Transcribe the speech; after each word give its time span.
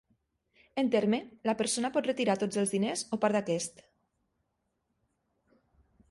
En 0.81 0.87
terme, 0.93 1.17
la 1.49 1.53
persona 1.59 1.91
pot 1.97 2.09
retirar 2.09 2.35
tots 2.43 2.59
els 2.61 2.73
diners 2.75 3.03
o 3.17 3.19
part 3.25 3.39
d'aquest. 3.39 3.83